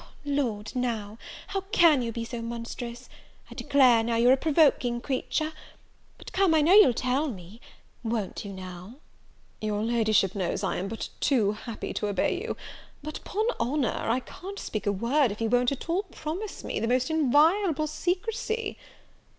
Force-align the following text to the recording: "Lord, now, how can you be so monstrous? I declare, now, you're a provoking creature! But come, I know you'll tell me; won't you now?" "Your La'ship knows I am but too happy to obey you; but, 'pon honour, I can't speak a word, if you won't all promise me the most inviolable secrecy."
"Lord, 0.25 0.75
now, 0.75 1.19
how 1.49 1.61
can 1.71 2.01
you 2.01 2.11
be 2.11 2.25
so 2.25 2.41
monstrous? 2.41 3.07
I 3.51 3.53
declare, 3.53 4.03
now, 4.03 4.15
you're 4.15 4.33
a 4.33 4.35
provoking 4.35 4.99
creature! 4.99 5.53
But 6.17 6.31
come, 6.31 6.55
I 6.55 6.61
know 6.61 6.73
you'll 6.73 6.91
tell 6.95 7.27
me; 7.27 7.61
won't 8.03 8.43
you 8.43 8.51
now?" 8.51 8.95
"Your 9.61 9.83
La'ship 9.83 10.33
knows 10.33 10.63
I 10.63 10.77
am 10.77 10.87
but 10.87 11.09
too 11.19 11.51
happy 11.51 11.93
to 11.93 12.07
obey 12.07 12.35
you; 12.41 12.57
but, 13.03 13.23
'pon 13.25 13.45
honour, 13.59 13.93
I 14.09 14.21
can't 14.21 14.57
speak 14.57 14.87
a 14.87 14.91
word, 14.91 15.31
if 15.31 15.39
you 15.39 15.49
won't 15.49 15.71
all 15.87 16.01
promise 16.01 16.63
me 16.63 16.79
the 16.79 16.87
most 16.87 17.11
inviolable 17.11 17.85
secrecy." 17.85 18.79